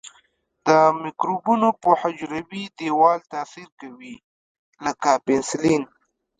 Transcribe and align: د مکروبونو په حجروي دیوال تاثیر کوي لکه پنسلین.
د 0.65 0.69
مکروبونو 1.03 1.69
په 1.81 1.89
حجروي 2.01 2.63
دیوال 2.79 3.19
تاثیر 3.33 3.69
کوي 3.81 4.15
لکه 4.85 5.09
پنسلین. 5.25 5.83